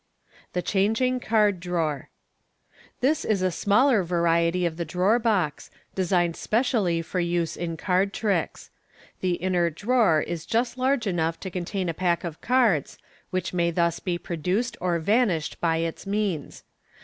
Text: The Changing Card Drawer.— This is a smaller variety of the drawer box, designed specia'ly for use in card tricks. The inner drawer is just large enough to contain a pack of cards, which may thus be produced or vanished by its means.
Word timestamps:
The 0.53 0.63
Changing 0.63 1.19
Card 1.19 1.59
Drawer.— 1.59 2.09
This 3.01 3.23
is 3.23 3.43
a 3.43 3.51
smaller 3.51 4.01
variety 4.01 4.65
of 4.65 4.77
the 4.77 4.83
drawer 4.83 5.19
box, 5.19 5.69
designed 5.93 6.33
specia'ly 6.33 7.05
for 7.05 7.19
use 7.19 7.55
in 7.55 7.77
card 7.77 8.11
tricks. 8.11 8.71
The 9.19 9.33
inner 9.33 9.69
drawer 9.69 10.21
is 10.21 10.47
just 10.47 10.75
large 10.75 11.05
enough 11.05 11.39
to 11.41 11.51
contain 11.51 11.87
a 11.87 11.93
pack 11.93 12.23
of 12.23 12.41
cards, 12.41 12.97
which 13.29 13.53
may 13.53 13.69
thus 13.69 13.99
be 13.99 14.17
produced 14.17 14.75
or 14.81 14.97
vanished 14.97 15.59
by 15.61 15.77
its 15.77 16.07
means. 16.07 16.63